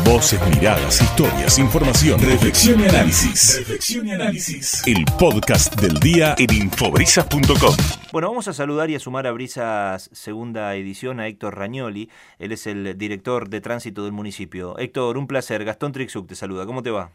[0.00, 3.58] Voces, miradas, historias, información, reflexión y análisis.
[3.58, 4.82] Reflexión y análisis.
[4.86, 7.76] El podcast del día en infobrisas.com.
[8.10, 12.10] Bueno, vamos a saludar y a sumar a Brisas segunda edición a Héctor Rañoli.
[12.38, 14.78] Él es el director de tránsito del municipio.
[14.78, 15.64] Héctor, un placer.
[15.64, 16.66] Gastón Trixuc te saluda.
[16.66, 17.12] ¿Cómo te va?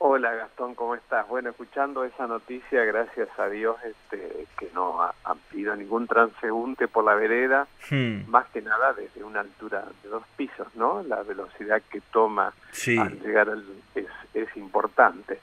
[0.00, 1.26] Hola Gastón, ¿cómo estás?
[1.26, 7.04] Bueno, escuchando esa noticia, gracias a Dios este, que no ha, habido ningún transeúnte por
[7.04, 8.30] la vereda, hmm.
[8.30, 11.02] más que nada desde una altura de dos pisos, ¿no?
[11.02, 12.52] La velocidad que toma
[12.96, 13.48] al llegar
[13.96, 15.40] es, es importante.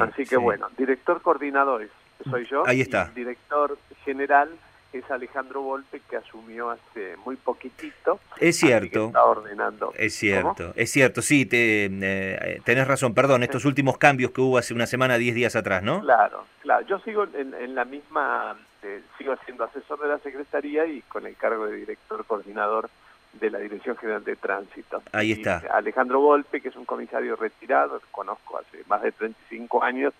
[0.00, 1.86] Así que bueno, director coordinador
[2.30, 3.10] soy yo, Ahí está.
[3.14, 4.48] director general
[4.92, 8.20] es Alejandro Volpe que asumió hace muy poquitito.
[8.38, 9.06] Es cierto.
[9.08, 9.92] Está ordenando.
[9.96, 14.58] Es cierto, es cierto, sí, te, eh, tenés razón, perdón, estos últimos cambios que hubo
[14.58, 16.00] hace una semana, diez días atrás, ¿no?
[16.00, 16.86] Claro, claro.
[16.86, 21.36] Yo sigo en, la misma, eh, sigo siendo asesor de la Secretaría y con el
[21.36, 22.88] cargo de director coordinador
[23.34, 25.02] de la Dirección General de Tránsito.
[25.12, 25.62] Ahí está.
[25.72, 30.14] Alejandro Volpe, que es un comisario retirado, conozco hace más de 35 años,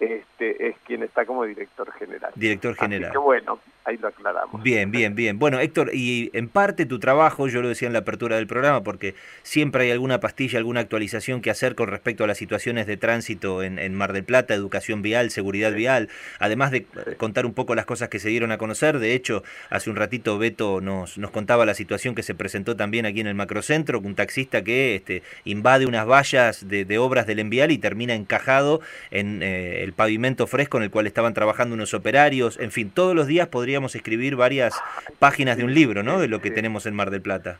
[0.00, 2.30] este, es quien está como director general.
[2.36, 3.06] Director general.
[3.06, 4.62] Así que bueno, ahí lo aclaramos.
[4.62, 5.38] Bien, bien, bien.
[5.38, 8.82] Bueno, Héctor, y en parte tu trabajo, yo lo decía en la apertura del programa,
[8.82, 12.96] porque siempre hay alguna pastilla, alguna actualización que hacer con respecto a las situaciones de
[12.96, 17.86] tránsito en, Mar del Plata, educación vial, seguridad vial, además de contar un poco las
[17.86, 18.98] cosas que se dieron a conocer.
[18.98, 23.06] De hecho, hace un ratito Beto nos, nos contaba la situación que se presentó también
[23.06, 27.70] aquí en el macrocentro, un taxista que este, invade unas vallas de, obras del envial
[27.70, 32.58] y termina encajado en eh, el pavimento fresco en el cual estaban trabajando unos operarios.
[32.60, 34.78] En fin, todos los días podría escribir varias
[35.18, 36.20] páginas de un libro, ¿no?
[36.20, 37.58] De lo que tenemos en Mar del Plata.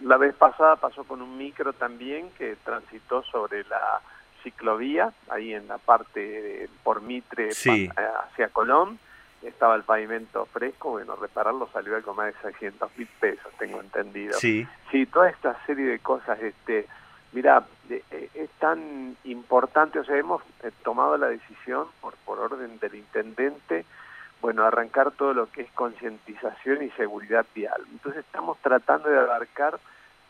[0.00, 4.00] La vez pasada pasó con un micro también que transitó sobre la
[4.44, 7.90] ciclovía, ahí en la parte por Mitre eh,
[8.30, 8.98] hacia Colón.
[9.42, 14.34] Estaba el pavimento fresco, bueno, repararlo salió algo más de 600 mil pesos, tengo entendido.
[14.34, 14.66] Sí.
[14.90, 16.86] Sí, toda esta serie de cosas, este,
[17.36, 22.78] mira, eh, es tan importante, o sea, hemos eh, tomado la decisión por, por orden
[22.78, 23.84] del intendente
[24.40, 27.82] bueno, arrancar todo lo que es concientización y seguridad vial.
[27.92, 29.78] Entonces estamos tratando de abarcar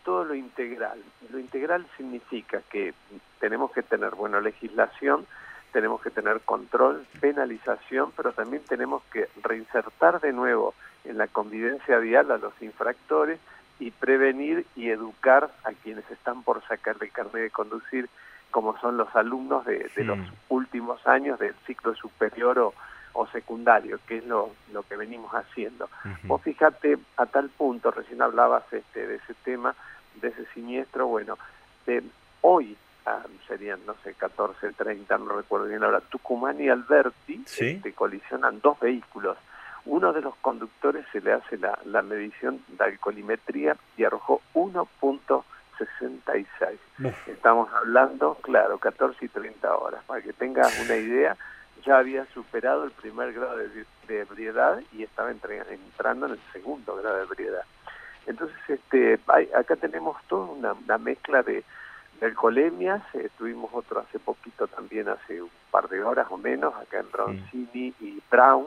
[0.05, 1.01] todo lo integral.
[1.31, 2.93] Lo integral significa que
[3.39, 5.27] tenemos que tener, bueno, legislación,
[5.73, 10.75] tenemos que tener control, penalización, pero también tenemos que reinsertar de nuevo
[11.05, 13.39] en la convivencia vial a los infractores
[13.79, 18.09] y prevenir y educar a quienes están por sacar el carnet de conducir,
[18.51, 22.75] como son los alumnos de, los últimos años del ciclo superior o,
[23.13, 25.89] o secundario, que es lo, lo que venimos haciendo.
[26.25, 29.75] Vos fíjate a tal punto, recién hablabas este, de ese tema,
[30.21, 31.39] de ese siniestro, bueno,
[31.87, 32.03] de
[32.43, 32.77] hoy
[33.07, 38.61] ah, serían, no sé, 14, 30, no recuerdo bien ahora, Tucumán y Alberti este, colisionan
[38.61, 39.37] dos vehículos.
[39.87, 46.77] Uno de los conductores se le hace la, la medición de alcoholimetría y arrojó 1.66.
[47.27, 51.37] Estamos hablando, claro, 14 y 30 horas, para que tengas una idea
[51.87, 57.17] ya había superado el primer grado de, ebriedad y estaba entrando en el segundo grado
[57.17, 57.63] de ebriedad.
[58.27, 59.19] Entonces, este,
[59.55, 61.65] acá tenemos toda una, mezcla de,
[62.21, 67.01] alcoholemias, eh, tuvimos otro hace poquito también, hace un par de horas o menos, acá
[67.01, 68.67] en Roncini y Brown,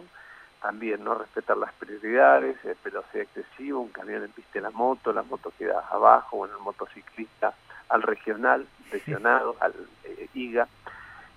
[0.62, 5.24] también no respetar las prioridades, el velocidad excesiva, un camión en piste la moto, la
[5.24, 7.54] moto queda abajo, bueno, el motociclista
[7.90, 10.68] al regional, presionado, al eh, IGA,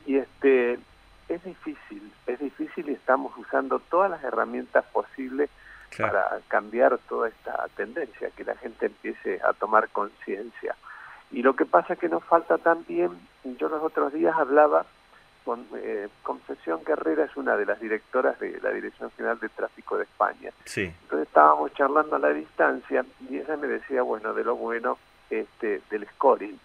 [0.07, 0.79] y este
[1.29, 5.49] es difícil, es difícil y estamos usando todas las herramientas posibles
[5.97, 10.75] para cambiar toda esta tendencia, que la gente empiece a tomar conciencia.
[11.31, 13.11] Y lo que pasa es que nos falta también,
[13.45, 14.87] yo los otros días hablaba
[15.45, 19.97] con eh, Concesión Guerrera, es una de las directoras de la Dirección General de Tráfico
[19.97, 20.51] de España.
[20.65, 20.93] Sí.
[21.03, 24.99] Entonces estábamos charlando a la distancia y ella me decía, bueno, de lo bueno
[25.31, 26.59] este, del scoring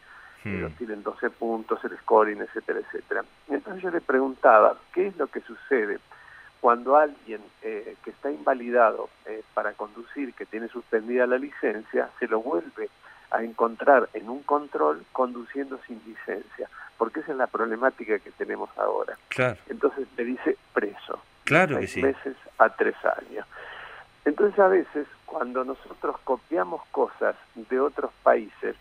[0.48, 0.68] Hmm.
[0.78, 3.26] tienen 12 puntos, el scoring, etcétera, etcétera.
[3.50, 6.00] Entonces yo le preguntaba, ¿qué es lo que sucede
[6.62, 12.28] cuando alguien eh, que está invalidado eh, para conducir, que tiene suspendida la licencia, se
[12.28, 12.90] lo vuelve
[13.32, 16.70] a encontrar en un control conduciendo sin licencia?
[16.98, 19.18] Porque esa es la problemática que tenemos ahora.
[19.70, 21.20] Entonces me dice preso.
[21.44, 23.46] Claro seis meses a tres años.
[24.26, 28.76] Entonces a veces cuando nosotros copiamos cosas de otros países,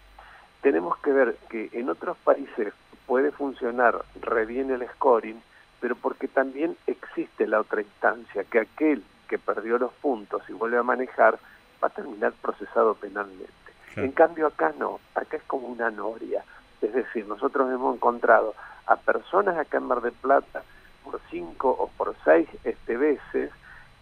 [0.62, 2.72] tenemos que ver que en otros países
[3.06, 5.40] puede funcionar re bien el scoring,
[5.80, 10.78] pero porque también existe la otra instancia, que aquel que perdió los puntos y vuelve
[10.78, 11.38] a manejar
[11.82, 13.52] va a terminar procesado penalmente.
[13.96, 16.44] En cambio acá no, acá es como una noria.
[16.82, 18.54] Es decir, nosotros hemos encontrado
[18.86, 20.62] a personas acá en Mar del Plata
[21.02, 23.50] por cinco o por seis este, veces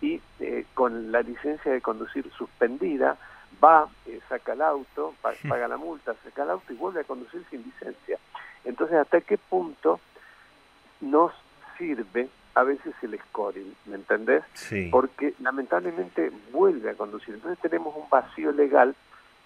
[0.00, 3.16] y eh, con la licencia de conducir suspendida,
[3.62, 7.44] va, eh, saca el auto, paga la multa, saca el auto y vuelve a conducir
[7.50, 8.18] sin licencia.
[8.64, 10.00] Entonces, ¿hasta qué punto
[11.00, 11.32] nos
[11.78, 14.44] sirve a veces el scoring, ¿me entendés?
[14.54, 14.88] Sí.
[14.90, 17.34] Porque lamentablemente vuelve a conducir.
[17.34, 18.94] Entonces tenemos un vacío legal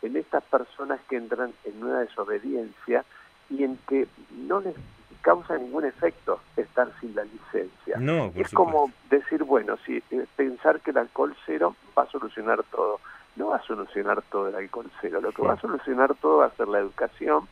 [0.02, 3.04] en estas personas que entran en una desobediencia
[3.50, 4.06] y en que
[4.46, 4.74] no les
[5.22, 7.96] causa ningún efecto estar sin la licencia.
[7.98, 12.62] No, es como decir, bueno, si eh, pensar que el alcohol cero va a solucionar
[12.64, 13.00] todo.
[13.36, 15.20] No va a solucionar todo el alcohol cero.
[15.20, 17.46] Lo que va a solucionar todo va a ser la educación,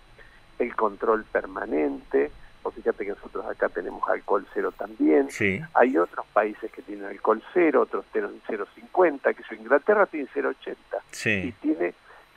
[0.58, 2.32] el control permanente,
[2.70, 5.30] fíjate que nosotros acá tenemos alcohol cero también.
[5.30, 5.60] Sí.
[5.74, 10.76] Hay otros países que tienen alcohol cero, otros tienen 0,50, que Inglaterra tiene 0,80
[11.10, 11.30] sí.
[11.30, 11.94] y tiene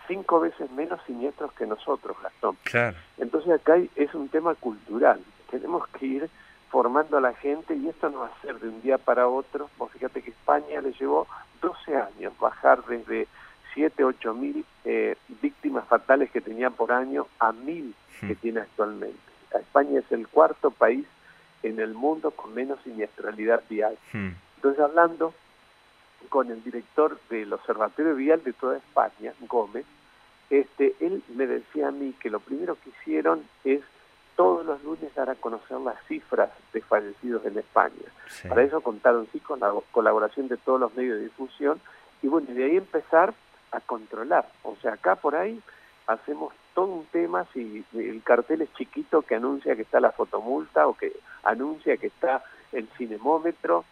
[0.10, 2.58] cinco veces menos siniestros que nosotros, Gastón.
[2.64, 2.98] Claro.
[3.18, 5.22] Entonces acá es un tema cultural.
[5.50, 6.30] Tenemos que ir
[6.70, 9.70] formando a la gente y esto no va a ser de un día para otro.
[9.78, 11.28] Vos fíjate que España le llevó
[11.62, 13.28] 12 años bajar desde
[13.74, 18.36] 7, 8 mil eh, víctimas fatales que tenía por año a mil que hmm.
[18.42, 19.20] tiene actualmente.
[19.54, 21.06] España es el cuarto país
[21.64, 23.98] en el mundo con menos siniestralidad vial.
[24.12, 24.32] Hmm.
[24.56, 25.34] Entonces, hablando
[26.30, 29.86] con el director del Observatorio Vial de toda España, Gómez,
[30.50, 33.82] este, él me decía a mí que lo primero que hicieron es
[34.36, 37.94] todos los lunes dar a conocer las cifras de fallecidos en España.
[38.48, 41.82] Para eso contaron sí con la colaboración de todos los medios de difusión
[42.22, 43.34] y bueno, de ahí empezar
[43.72, 44.50] a controlar.
[44.64, 45.62] O sea, acá por ahí
[46.08, 50.88] hacemos todo un tema si el cartel es chiquito que anuncia que está la fotomulta
[50.88, 51.12] o que
[51.44, 53.84] anuncia que está el cinemómetro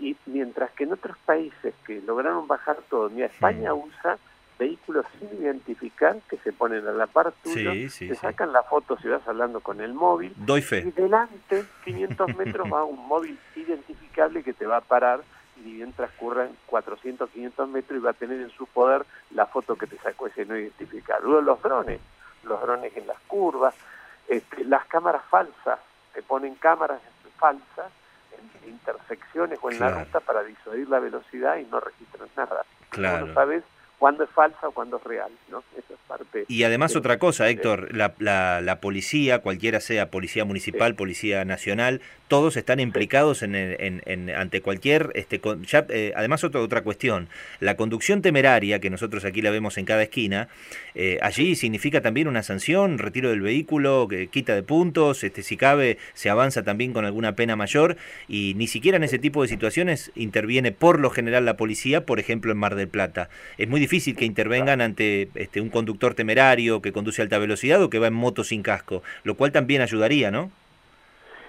[0.00, 4.16] y mientras que en otros países que lograron bajar todo, ni España usa
[4.58, 9.08] vehículos sin identificar que se ponen a la par tuyo, te sacan la foto si
[9.08, 10.80] vas hablando con el móvil Doy fe.
[10.80, 15.20] y delante 500 metros va un móvil identificable que te va a parar
[15.64, 19.76] y bien transcurran 400, 500 metros y va a tener en su poder la foto
[19.76, 21.24] que te sacó ese no identificado.
[21.24, 22.00] Luego los drones,
[22.44, 23.74] los drones en las curvas,
[24.28, 25.78] este, las cámaras falsas,
[26.14, 27.00] te ponen cámaras
[27.38, 27.90] falsas
[28.32, 32.64] en intersecciones o en la ruta para disuadir la velocidad y no registran nada.
[32.90, 33.26] Claro.
[33.26, 33.64] No sabes
[33.98, 35.62] cuándo es falsa o cuándo es real, ¿no?
[35.76, 36.44] Esa es parte...
[36.48, 42.00] Y además otra cosa, Héctor, la, la, la, policía, cualquiera sea policía municipal, policía nacional,
[42.28, 45.10] todos están implicados en, en, ante cualquier...
[45.14, 47.28] Este, ya, eh, además otra, otra cuestión,
[47.60, 50.48] la conducción temeraria, que nosotros aquí la vemos en cada esquina,
[50.94, 55.56] eh, allí significa también una sanción, retiro del vehículo, que quita de puntos, este, si
[55.56, 57.96] cabe se avanza también con alguna pena mayor
[58.28, 62.20] y ni siquiera en ese tipo de situaciones interviene por lo general la policía, por
[62.20, 63.28] ejemplo en Mar del Plata.
[63.56, 67.82] Es muy difícil que intervengan ante este, un conductor temerario que conduce a alta velocidad
[67.82, 70.50] o que va en moto sin casco, lo cual también ayudaría, ¿no?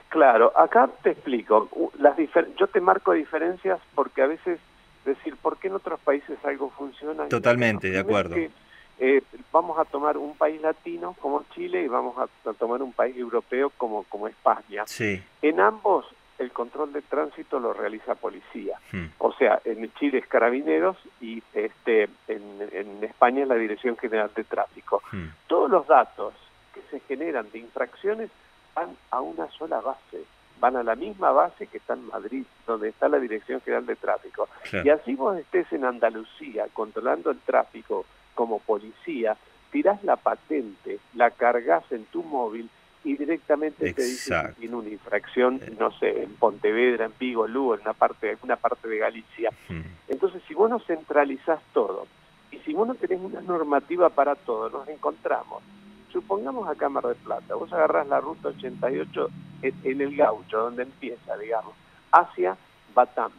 [0.07, 1.69] Claro, acá te explico.
[1.99, 2.15] Las
[2.57, 4.57] yo te marco diferencias porque a veces
[5.03, 7.27] decir, ¿por qué en otros países algo funciona?
[7.27, 8.35] Totalmente, de acuerdo.
[8.37, 9.21] eh,
[9.51, 13.69] vamos a tomar un país latino como Chile y vamos a, tomar un país europeo
[13.77, 14.83] como, como España.
[14.85, 15.21] Sí.
[15.41, 16.05] En ambos
[16.39, 18.79] el control de tránsito lo realiza policía.
[18.91, 19.07] Hmm.
[19.19, 24.31] O sea, en Chile es carabineros y este en, en España es la Dirección General
[24.35, 25.03] de Tráfico.
[25.11, 25.27] Hmm.
[25.47, 26.33] Todos los datos
[26.73, 28.29] que se generan de infracciones
[28.73, 30.23] van a una sola base,
[30.59, 33.95] van a la misma base que está en Madrid, donde está la Dirección General de
[33.95, 34.47] Tráfico.
[34.83, 38.05] Y así vos estés en Andalucía controlando el tráfico
[38.35, 39.35] como policía,
[39.71, 42.69] tirás la patente, la cargas en tu móvil
[43.03, 45.73] y directamente te dice que tiene una infracción, eh.
[45.79, 49.51] no sé, en Pontevedra, en Vigo, Lugo, en una parte, una parte de Galicia.
[49.69, 49.81] Hmm.
[50.07, 52.07] Entonces, si vos no centralizás todo,
[52.51, 55.63] y si vos no tenés una normativa para todo, nos encontramos.
[56.11, 59.29] Supongamos a Cámara de Plata, vos agarrás la ruta 88
[59.61, 61.73] en, el gaucho, donde empieza, digamos,
[62.11, 62.57] hacia
[62.93, 63.31] Batam.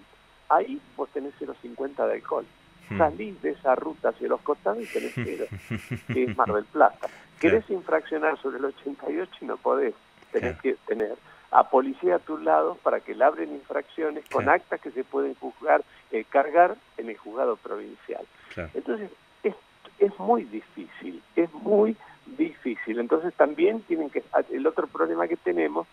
[0.49, 2.47] Ahí vos tenés 0,50 de alcohol.
[2.89, 2.99] Hmm.
[2.99, 5.45] Salís de esa ruta hacia los costados y tenés cero,
[6.07, 7.09] que es Mar del Plata.
[7.41, 9.95] Querés infraccionar sobre el 88 y no podés.
[10.31, 11.17] Tenés que tener
[11.51, 15.83] a policía a tu lado para que labren infracciones con actas que se pueden juzgar,
[16.13, 18.25] eh, cargar en el juzgado provincial.
[18.75, 19.11] Entonces,
[19.43, 19.55] es,
[19.99, 23.01] es muy difícil, es muy difícil.
[23.01, 25.87] Entonces también tienen que, el otro problema que tenemos,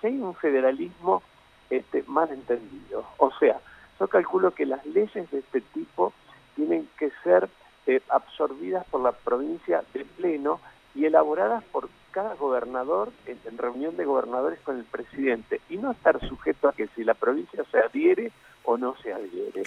[0.00, 1.22] que hay un federalismo
[1.70, 3.06] este, mal entendido.
[3.18, 3.58] O sea,
[3.98, 6.12] yo calculo que las leyes de este tipo
[6.56, 7.48] tienen que ser
[7.86, 10.60] eh, absorbidas por la provincia de pleno
[10.94, 16.18] y elaboradas por cada gobernador en, reunión de gobernadores con el presidente y no estar
[16.28, 18.32] sujeto a que si la provincia se adhiere
[18.64, 19.62] o no se adhiere.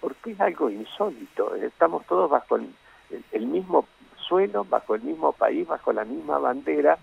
[0.00, 1.54] Porque es algo insólito.
[1.54, 6.98] Estamos todos bajo el, mismo suelo, bajo el mismo país, bajo la misma bandera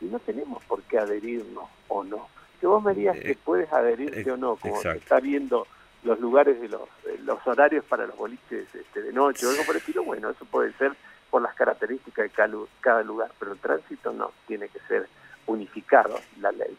[0.00, 2.28] y no tenemos por qué adherirnos o no.
[2.60, 5.66] Que vos me digas que eh, puedes adherirte o no, como se está viendo
[6.02, 6.82] los lugares de los,
[7.24, 10.44] los horarios para los boliches este, de noche o algo por el estilo, bueno, eso
[10.46, 10.92] puede ser
[11.30, 15.08] por las características de cada lugar, pero el tránsito no, tiene que ser
[15.46, 16.76] unificado la ley.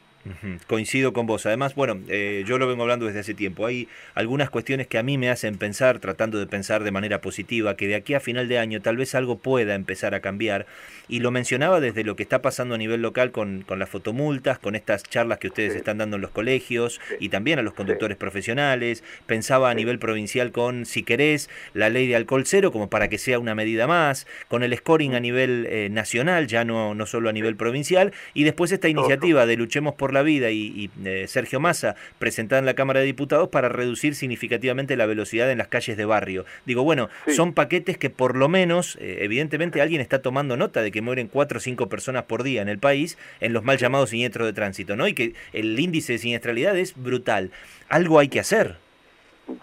[0.68, 1.46] Coincido con vos.
[1.46, 3.66] Además, bueno, eh, yo lo vengo hablando desde hace tiempo.
[3.66, 7.76] Hay algunas cuestiones que a mí me hacen pensar, tratando de pensar de manera positiva,
[7.76, 10.66] que de aquí a final de año tal vez algo pueda empezar a cambiar.
[11.08, 14.60] Y lo mencionaba desde lo que está pasando a nivel local con, con las fotomultas,
[14.60, 18.18] con estas charlas que ustedes están dando en los colegios y también a los conductores
[18.18, 19.04] profesionales.
[19.26, 23.18] Pensaba a nivel provincial con, si querés, la ley de alcohol cero como para que
[23.18, 27.30] sea una medida más, con el scoring a nivel eh, nacional, ya no, no solo
[27.30, 28.14] a nivel provincial.
[28.34, 32.66] Y después esta iniciativa de Luchemos por la Vida y, eh, Sergio Massa presentada en
[32.66, 36.46] la Cámara de Diputados para reducir significativamente la velocidad en las calles de barrio.
[36.66, 40.92] Digo, bueno, son paquetes que por lo menos, eh, evidentemente alguien está tomando nota de
[40.92, 44.10] que mueren cuatro o cinco personas por día en el país en los mal llamados
[44.12, 45.08] siniestros de tránsito, ¿no?
[45.08, 47.52] Y que el índice de siniestralidad es brutal.
[47.90, 48.78] Algo hay que hacer.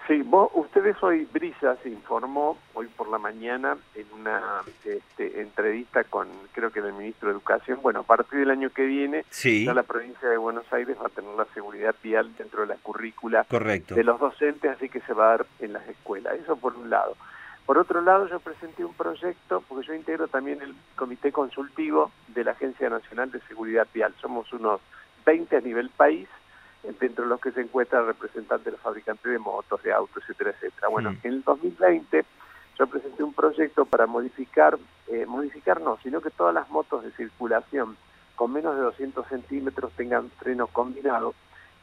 [0.07, 6.05] Sí, vos, ustedes hoy, Brisa se informó hoy por la mañana en una este, entrevista
[6.05, 9.75] con, creo que el ministro de Educación, bueno, a partir del año que viene, ya
[9.75, 13.47] la provincia de Buenos Aires va a tener la seguridad vial dentro de la currícula
[13.49, 16.35] de los docentes, así que se va a dar en las escuelas.
[16.35, 17.17] Eso por un lado.
[17.69, 22.43] Por otro lado, yo presenté un proyecto, porque yo integro también el comité consultivo de
[22.43, 24.15] la Agencia Nacional de Seguridad Vial.
[24.23, 24.81] Somos unos
[25.27, 26.29] 20 a nivel país,
[26.99, 30.23] dentro de los que se encuentra el representante de los fabricantes de motos, de autos,
[30.23, 30.89] etcétera, etcétera.
[30.89, 32.25] Bueno, en el 2020
[32.79, 34.79] yo presenté un proyecto para modificar,
[35.09, 37.97] eh, modificar no, sino que todas las motos de circulación
[38.37, 41.35] con menos de 200 centímetros tengan freno combinado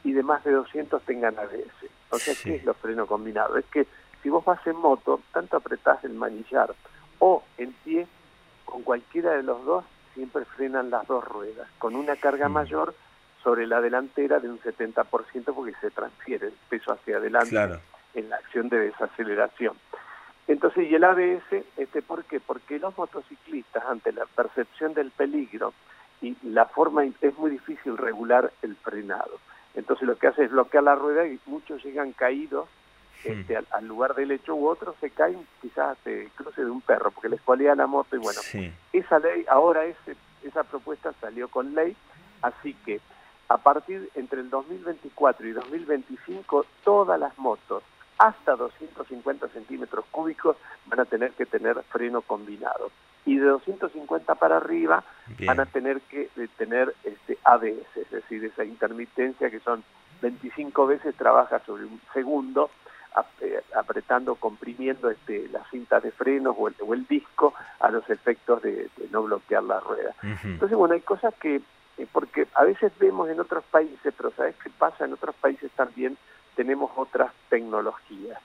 [0.03, 1.89] y de más de 200 tengan ABS.
[2.11, 3.57] O sea, ¿qué es lo freno combinado?
[3.57, 3.87] Es que
[4.23, 6.73] si vos vas en moto, tanto apretás el manillar
[7.19, 8.07] o en pie,
[8.63, 9.83] con cualquiera de los dos
[10.13, 12.95] siempre frenan las dos ruedas, con una carga mayor
[13.45, 15.05] sobre la delantera de un 70%
[15.53, 17.55] porque se transfiere el peso hacia adelante
[18.15, 19.77] en la acción de desaceleración.
[20.47, 22.39] Entonces, y el ABS, este, ¿por qué?
[22.39, 25.73] Porque los motociclistas, ante la percepción del peligro
[26.21, 29.39] y la forma, es muy difícil regular el frenado.
[29.75, 32.67] Entonces lo que hace es bloquear la rueda y muchos llegan caídos
[33.25, 33.29] hmm.
[33.29, 37.11] este, al, lugar del hecho u otros se caen quizás de cruce de un perro
[37.11, 38.39] porque les cualía la moto y bueno,
[38.93, 41.95] esa ley, ahora ese, esa propuesta salió con ley,
[42.41, 43.01] así que
[43.47, 47.83] a partir entre el 2024 y 2025 todas las motos
[48.17, 52.91] hasta 250 centímetros cúbicos van a tener que tener freno combinado.
[53.25, 55.03] Y de 250 para arriba
[55.45, 59.83] van a tener que eh, tener este ABS, es decir, esa intermitencia que son
[60.21, 62.69] 25 veces trabaja sobre un segundo
[63.41, 68.89] eh, apretando, comprimiendo este, la cinta de frenos o el, disco a los efectos de,
[69.11, 70.13] no bloquear la rueda.
[70.43, 71.61] Entonces, bueno, hay cosas que
[71.97, 75.05] eh, porque a veces vemos en otros países, pero ¿sabes qué pasa?
[75.05, 76.17] En otros países también
[76.55, 78.39] tenemos otras tecnologías.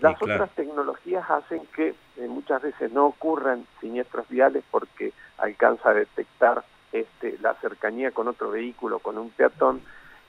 [0.00, 5.94] Las otras tecnologías hacen que eh, muchas veces no ocurran siniestros viales porque alcanza a
[5.94, 9.82] detectar este, la cercanía con otro vehículo, con un peatón,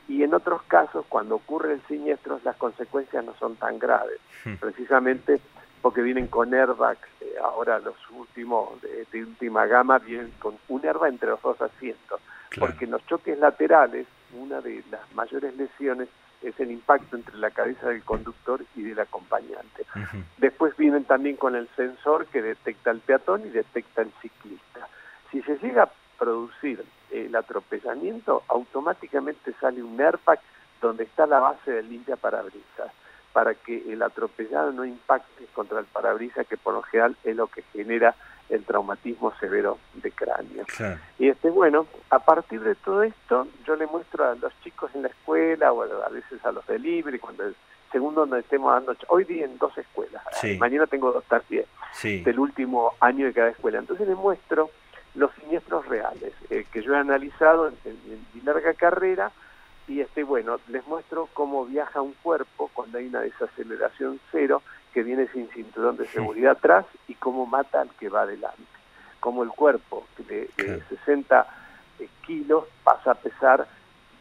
[0.07, 4.55] y en otros casos, cuando ocurren siniestros, las consecuencias no son tan graves, hmm.
[4.55, 5.41] precisamente
[5.81, 10.85] porque vienen con airbags, eh, ahora los últimos de, de, última gama vienen con un
[10.85, 12.19] airbag entre los dos asientos,
[12.59, 16.09] porque en los choques laterales, una de las mayores lesiones
[16.41, 19.85] es el impacto entre la cabeza del conductor y del acompañante.
[20.37, 24.87] Después vienen también con el sensor que detecta el peatón y detecta el ciclista.
[25.31, 30.39] Si se llega a producir el atropellamiento, automáticamente sale un airbag
[30.81, 32.91] donde está la base del limpia parabrisas
[33.35, 37.47] para que el atropellado no impacte contra el parabrisas, que por lo general es lo
[37.47, 38.15] que genera
[38.47, 40.63] el traumatismo severo de cráneo.
[41.19, 45.01] Y este bueno, a partir de todo esto, yo le muestro a los chicos en
[45.01, 47.57] la escuela o a veces a los de libre, cuando el
[47.91, 50.23] segundo donde estemos dando, hoy día en dos escuelas,
[50.57, 51.67] mañana tengo dos tardes
[52.01, 53.79] del último año de cada escuela.
[53.79, 54.69] Entonces les muestro
[55.13, 59.33] los siniestros reales eh, que yo he analizado en, en mi larga carrera
[59.87, 64.61] y este bueno, les muestro cómo viaja un cuerpo cuando hay una desaceleración cero
[64.93, 68.63] que viene sin cinturón de seguridad atrás y cómo mata al que va adelante.
[69.19, 71.47] Como el cuerpo de, de 60
[71.99, 73.67] eh, kilos pasa a pesar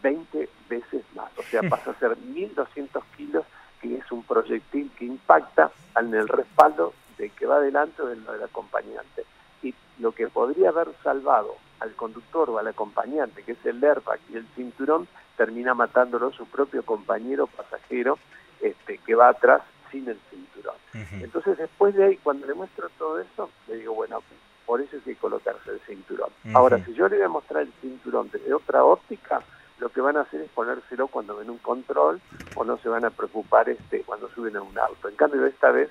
[0.03, 3.45] 20 veces más, o sea, pasa a ser 1.200 kilos,
[3.81, 8.25] que es un proyectil que impacta en el respaldo del que va adelante o del,
[8.25, 9.25] del acompañante.
[9.63, 14.19] Y lo que podría haber salvado al conductor o al acompañante, que es el airbag
[14.31, 18.19] y el cinturón, termina matándolo su propio compañero pasajero
[18.61, 20.77] este, que va atrás sin el cinturón.
[21.21, 24.23] Entonces después de ahí, cuando le muestro todo eso, le digo, bueno,
[24.65, 26.31] por eso hay que colocarse el cinturón.
[26.55, 29.43] Ahora, si yo le voy a mostrar el cinturón desde otra óptica,
[29.79, 32.21] lo que van a hacer es ponérselo cuando ven un control
[32.55, 35.09] o no se van a preocupar este cuando suben a un auto.
[35.09, 35.91] En cambio, esta vez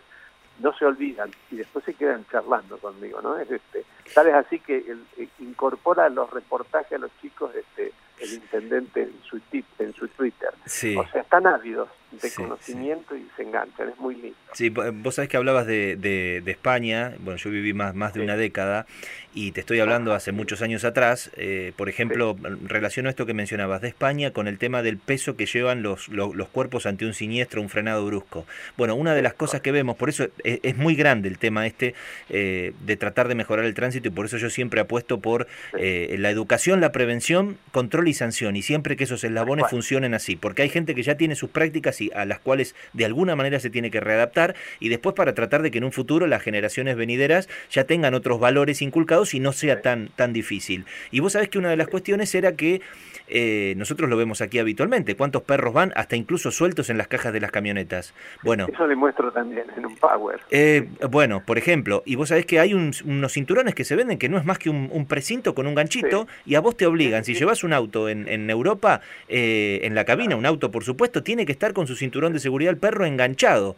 [0.60, 3.38] no se olvidan y después se quedan charlando conmigo, ¿no?
[3.38, 7.93] Es este, tal es así que el, eh, incorpora los reportajes a los chicos este
[8.19, 10.53] el intendente en su tip, en su Twitter.
[10.98, 14.38] O sea, están ávidos de conocimiento y se enganchan, es muy lindo.
[14.54, 18.38] Sí, vos sabés que hablabas de, de, España, bueno, yo viví más, más de una
[18.38, 18.86] década
[19.34, 22.38] y te estoy hablando hace muchos años atrás, eh, por ejemplo,
[22.68, 26.48] relaciono esto que mencionabas de España con el tema del peso que llevan los, los,
[26.50, 28.46] cuerpos ante un siniestro, un frenado brusco.
[28.78, 31.96] Bueno, una de las cosas que vemos, por eso es, muy grande el tema este
[32.30, 35.48] eh, de tratar de mejorar el tránsito y por eso yo siempre apuesto por
[35.80, 40.36] eh, la educación, la prevención, control y sanción y siempre que esos eslabones funcionen así,
[40.36, 43.60] porque hay gente que ya tiene sus prácticas y a las cuales de alguna manera
[43.60, 46.96] se tiene que readaptar y después para tratar de que en un futuro las generaciones
[46.96, 50.86] venideras ya tengan otros valores inculcados y no sea tan, tan difícil.
[51.12, 52.82] Y vos sabés que una de las cuestiones era que
[53.27, 57.34] eh, nosotros lo vemos aquí habitualmente, cuántos perros van hasta incluso sueltos en las cajas
[57.34, 58.13] de las camionetas.
[58.44, 60.39] Bueno, eso le muestro también en un Power.
[60.51, 64.27] Eh, bueno, por ejemplo, y vos sabés que hay unos cinturones que se venden que
[64.27, 67.34] no es más que un, precinto con un ganchito y a vos te obligan, si
[67.34, 71.46] llevas un auto en, en Europa, eh, en la cabina, un auto por supuesto, tiene
[71.46, 73.75] que estar con su cinturón de seguridad el perro enganchado.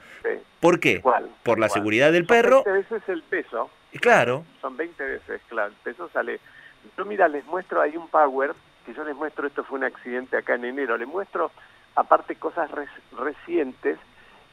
[0.59, 1.03] ¿Por qué?
[1.43, 2.63] Por la seguridad del perro.
[2.63, 3.69] 20 veces el peso.
[4.01, 4.45] Claro.
[4.61, 5.69] Son 20 veces, claro.
[5.69, 6.39] El peso sale.
[6.97, 8.53] Yo, mira, les muestro ahí un Power,
[8.85, 11.51] que yo les muestro, esto fue un accidente acá en enero, les muestro,
[11.95, 12.69] aparte, cosas
[13.11, 13.97] recientes.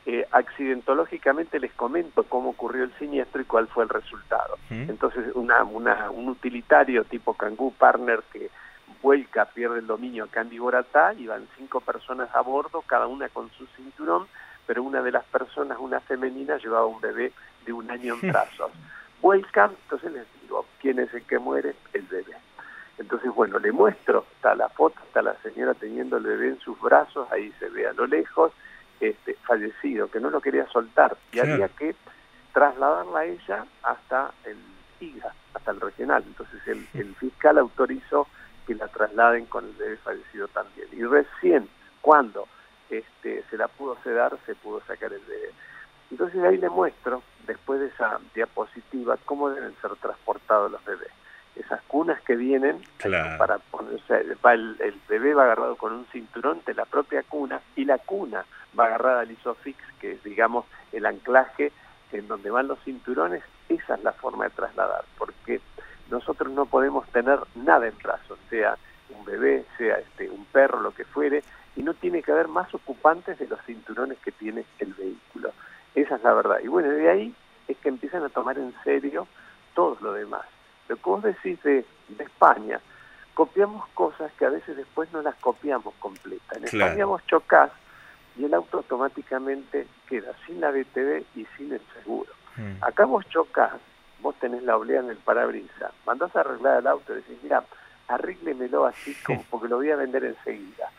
[0.04, 4.58] Eh, accidentológicamente les comento cómo ocurrió el siniestro y cuál fue el resultado.
[4.68, 8.50] Entonces, una, una, un utilitario tipo Kangoo Partner que
[9.02, 13.28] vuelca, pierde el dominio acá en Viboratá, y van cinco personas a bordo, cada una
[13.28, 14.26] con su cinturón,
[14.66, 17.33] pero una de las personas, una femenina, llevaba un bebé
[17.64, 18.71] de un año en brazos.
[19.23, 21.75] Vuelcan, entonces les digo, ¿quién es el que muere?
[21.92, 22.37] El bebé.
[22.99, 26.81] Entonces, bueno, le muestro, está la foto, está la señora teniendo el bebé en sus
[26.81, 28.52] brazos, ahí se ve a lo lejos,
[29.00, 31.95] este, fallecido, que no lo quería soltar, y había que
[32.52, 34.57] trasladarla a ella hasta el
[35.00, 36.23] IGA, hasta el regional.
[36.26, 38.28] Entonces el, el fiscal autorizó
[38.66, 40.88] que la trasladen con el bebé fallecido también.
[40.92, 41.69] Y recién,
[42.00, 42.46] cuando
[42.98, 45.50] este, se la pudo sedar, se pudo sacar el bebé.
[46.11, 51.11] Entonces ahí le muestro, después de esa diapositiva, cómo deben ser transportados los bebés.
[51.57, 52.83] Esas cunas que vienen
[53.38, 57.85] para ponerse, el, el, bebé va agarrado con un cinturón de la propia cuna y
[57.85, 58.44] la cuna
[58.78, 61.72] va agarrada al isofix, que es digamos el anclaje
[62.12, 65.61] en donde van los cinturones, esa es la forma de trasladar, porque
[66.11, 68.76] nosotros no podemos tener nada en brazos, sea
[69.11, 71.42] un bebé, sea este, un perro, lo que fuere,
[71.76, 75.52] y no tiene que haber más ocupantes de los cinturones que tiene el vehículo.
[75.94, 76.58] Esa es la verdad.
[76.62, 77.35] Y bueno, de ahí
[77.68, 79.26] es que empiezan a tomar en serio
[79.74, 80.42] todo lo demás.
[80.88, 81.85] Lo que vos decís de,
[82.18, 82.80] España,
[83.35, 86.58] copiamos cosas que a veces después no las copiamos completas.
[86.58, 87.70] En España vos chocás
[88.37, 92.32] y el auto automáticamente queda sin la BTV y sin el seguro.
[92.56, 92.85] Mm.
[92.85, 93.72] Acá vos chocás
[94.22, 97.64] vos tenés la oblea en el parabrisa, mandás a arreglar el auto y decís, mira,
[98.08, 100.90] arréglemelo así como porque lo voy a vender enseguida.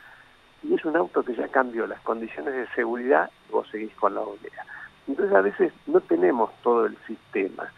[0.64, 4.22] Y es un auto que ya cambió las condiciones de seguridad vos seguís con la
[4.22, 4.66] oblea.
[5.08, 7.72] Entonces a veces no tenemos todo el sistema.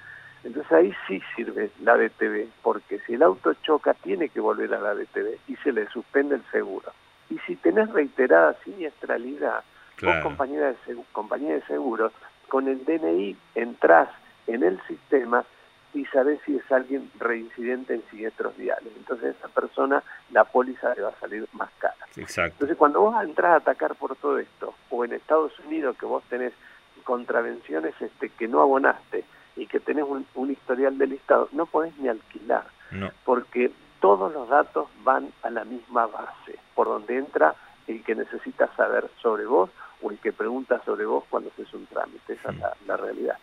[0.43, 4.80] Entonces ahí sí sirve la BTV, porque si el auto choca tiene que volver a
[4.80, 6.91] la BTV y se le suspende el seguro.
[7.30, 9.63] Y si tenés reiterada siniestralidad,
[10.04, 10.76] vos compañía de,
[11.12, 12.12] compañía de seguros,
[12.48, 14.10] con el DNI entrás
[14.45, 15.43] en el sistema
[15.95, 18.91] y saber si es alguien reincidente en siniestros viales.
[18.97, 21.95] Entonces esa persona, la póliza le va a salir más cara.
[22.17, 22.55] Exacto.
[22.55, 26.21] Entonces cuando vos entras a atacar por todo esto, o en Estados Unidos que vos
[26.29, 26.53] tenés
[27.05, 29.23] contravenciones este, que no abonaste
[29.55, 33.10] y que tenés un, un historial del Estado, no podés ni alquilar, no.
[33.23, 37.55] porque todos los datos van a la misma base, por donde entra
[37.88, 39.69] el que necesita saber sobre vos
[40.01, 42.34] o el que pregunta sobre vos cuando haces un trámite.
[42.34, 43.38] Esa es la, la realidad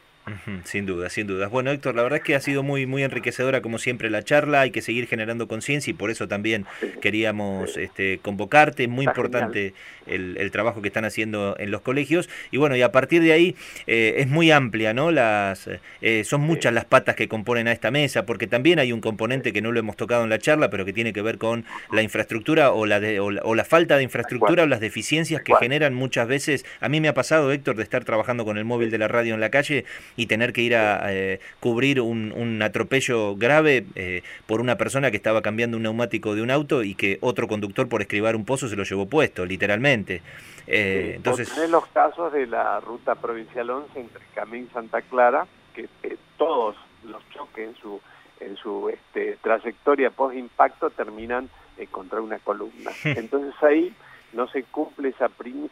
[0.64, 1.50] sin duda, sin dudas.
[1.50, 4.60] Bueno, Héctor, la verdad es que ha sido muy, muy enriquecedora como siempre la charla,
[4.60, 6.64] hay que seguir generando conciencia y por eso también
[7.00, 9.74] queríamos este, convocarte, muy importante
[10.06, 12.28] el, trabajo que están haciendo en los colegios.
[12.50, 13.56] Y bueno, y a partir de ahí
[13.86, 15.10] eh, es muy amplia, ¿no?
[15.10, 15.68] Las,
[16.02, 19.52] eh, son muchas las patas que componen a esta mesa, porque también hay un componente
[19.52, 22.02] que no lo hemos tocado en la charla, pero que tiene que ver con la
[22.02, 26.28] infraestructura o la, de, o la, falta de infraestructura o las deficiencias que generan muchas
[26.28, 29.08] veces, a mí me ha pasado, Héctor, de estar trabajando con el móvil de la
[29.08, 29.84] radio en la calle,
[30.16, 35.10] y tener que ir a eh, cubrir un, un, atropello grave eh, por una persona
[35.10, 38.44] que estaba cambiando un neumático de un auto y que otro conductor por escribar un
[38.44, 40.22] pozo se lo llevó puesto, literalmente.
[40.66, 45.88] Eh, entonces los casos de la ruta provincial 11 entre Camín y Santa Clara, que
[46.36, 48.00] todos los choques en su
[48.42, 51.48] en su este, trayectoria post impacto terminan
[51.78, 52.90] eh, contra una columna.
[53.04, 53.94] Entonces ahí
[54.32, 55.30] no se cumple esa,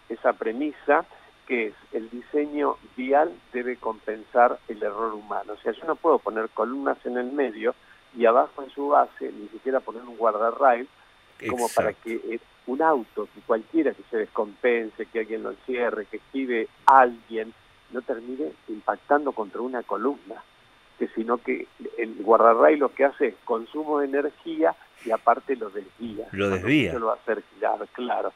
[0.09, 1.05] esa premisa
[1.51, 5.55] que es el diseño vial debe compensar el error humano.
[5.55, 7.75] O sea, yo no puedo poner columnas en el medio
[8.17, 10.89] y abajo en su base ni siquiera poner un guardarrail
[11.49, 16.07] como para que eh, un auto, que cualquiera que se descompense, que alguien lo cierre,
[16.07, 17.53] que esquive alguien,
[17.91, 20.45] no termine impactando contra una columna,
[21.01, 21.67] que sino que
[21.99, 26.29] el guardarrail lo que hace es consumo de energía y aparte lo desvía.
[26.31, 26.91] Lo desvía.
[26.91, 28.33] Eso lo va a hacer girar, claro.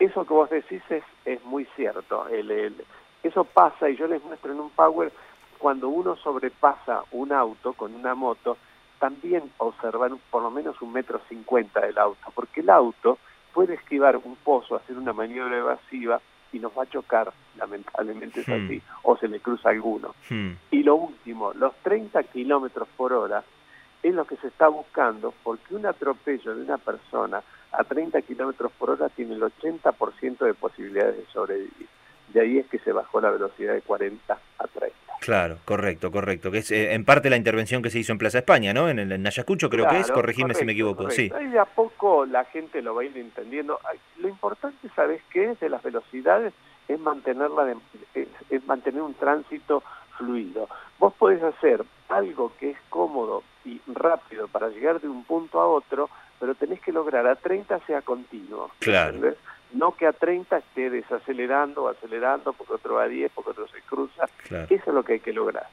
[0.00, 2.26] Eso que vos decís es, es muy cierto.
[2.28, 2.74] El,
[3.22, 5.12] eso pasa, y yo les muestro en un Power,
[5.58, 8.56] cuando uno sobrepasa un auto con una moto,
[8.98, 13.18] también observar por lo menos un metro cincuenta del auto, porque el auto
[13.52, 16.20] puede esquivar un pozo, hacer una maniobra evasiva
[16.52, 18.52] y nos va a chocar, lamentablemente es hmm.
[18.52, 20.14] así, o se le cruza alguno.
[20.30, 20.52] Hmm.
[20.70, 23.44] Y lo último, los 30 kilómetros por hora
[24.02, 28.72] es lo que se está buscando porque un atropello de una persona a 30 kilómetros
[28.72, 31.88] por hora tiene el 80% de posibilidades de sobrevivir.
[32.32, 34.96] De ahí es que se bajó la velocidad de 40 a 30.
[35.20, 36.50] Claro, correcto, correcto.
[36.50, 38.88] Que es eh, en parte la intervención que se hizo en Plaza España, ¿no?
[38.88, 41.10] En el en Nayacucho creo que es, corregime si me equivoco.
[41.10, 41.28] Sí.
[41.28, 43.78] De a poco la gente lo va a ir entendiendo.
[44.18, 46.54] Lo importante, ¿sabes qué es de las velocidades?
[46.88, 47.76] Es, mantenerla
[48.14, 49.82] es, mantener un tránsito
[50.16, 50.68] fluido.
[50.98, 55.66] Vos podés hacer algo que es cómodo y rápido para llegar de un punto a
[55.66, 56.08] otro,
[56.40, 58.70] pero tenés que lograr a 30 sea continuo.
[58.80, 59.34] Claro
[59.72, 63.68] no que a 30 esté desacelerando o acelerando porque otro va a 10, porque otro
[63.68, 64.28] se cruza.
[64.48, 65.66] Eso es lo que hay que lograr.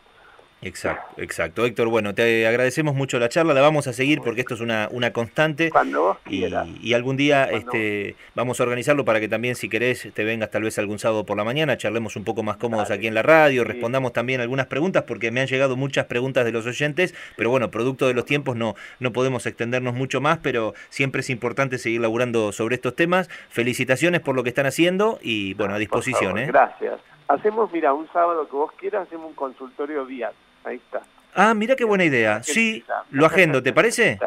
[0.61, 1.65] Exacto, exacto.
[1.65, 4.87] Héctor, bueno, te agradecemos mucho la charla, la vamos a seguir porque esto es una,
[4.91, 5.69] una constante.
[5.69, 10.49] Cuando y, algún día este, vamos a organizarlo para que también, si querés, te vengas
[10.49, 13.21] tal vez algún sábado por la mañana, charlemos un poco más cómodos aquí en la
[13.21, 17.51] radio, respondamos también algunas preguntas porque me han llegado muchas preguntas de los oyentes, pero
[17.51, 21.77] bueno, producto de los tiempos no, no podemos extendernos mucho más, pero siempre es importante
[21.77, 23.29] seguir laburando sobre estos temas.
[23.49, 26.37] Felicitaciones por lo que están haciendo y bueno, a disposición.
[26.39, 26.47] ¿eh?
[26.47, 26.99] Gracias.
[27.27, 30.31] Hacemos, mira, un sábado que vos quieras, hacemos un consultorio vía
[30.67, 31.01] ahí está.
[31.33, 32.41] Ah, mira qué buena idea.
[32.43, 34.19] Sí, lo agendo, ¿te parece?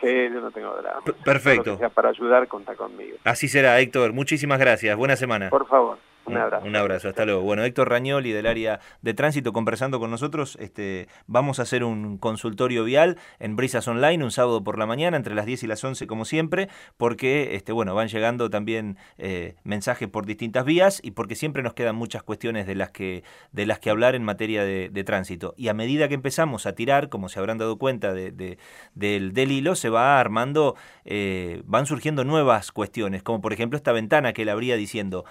[0.00, 1.00] Sí, yo no tengo drama.
[1.24, 1.78] perfecto.
[1.94, 3.16] para ayudar, conta conmigo.
[3.24, 4.12] Así será, Héctor.
[4.12, 4.96] Muchísimas gracias.
[4.96, 5.48] Buena semana.
[5.48, 5.98] Por favor.
[6.26, 6.66] Un abrazo.
[6.66, 7.42] Un abrazo, hasta luego.
[7.42, 10.56] Bueno, Héctor Rañoli del área de tránsito conversando con nosotros.
[10.60, 15.16] Este, vamos a hacer un consultorio vial en Brisas Online un sábado por la mañana,
[15.16, 19.54] entre las 10 y las 11 como siempre, porque este, bueno, van llegando también eh,
[19.62, 23.66] mensajes por distintas vías y porque siempre nos quedan muchas cuestiones de las que, de
[23.66, 25.54] las que hablar en materia de, tránsito.
[25.56, 28.58] Y a medida que empezamos a tirar, como se habrán dado cuenta de,
[28.94, 34.32] del, hilo, se va armando, eh, van surgiendo nuevas cuestiones, como por ejemplo esta ventana
[34.32, 35.24] que él abría diciendo,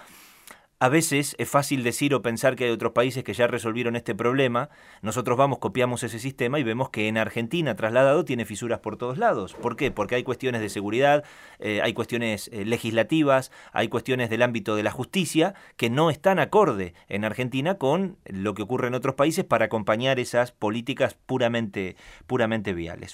[0.78, 4.14] a veces es fácil decir o pensar que hay otros países que ya resolvieron este
[4.14, 4.68] problema.
[5.00, 9.16] Nosotros vamos, copiamos ese sistema y vemos que en Argentina, trasladado, tiene fisuras por todos
[9.16, 9.54] lados.
[9.54, 9.90] ¿Por qué?
[9.90, 11.24] Porque hay cuestiones de seguridad,
[11.58, 16.38] eh, hay cuestiones eh, legislativas, hay cuestiones del ámbito de la justicia que no están
[16.38, 21.96] acorde en Argentina con lo que ocurre en otros países para acompañar esas políticas puramente,
[22.26, 23.04] puramente viales.